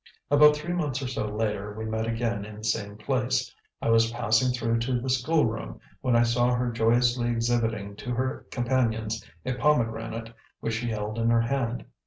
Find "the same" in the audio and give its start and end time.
2.55-2.97